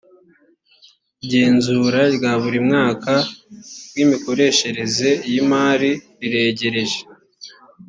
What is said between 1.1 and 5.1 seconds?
igenzura rya buri mwaka ry’imikoreshereze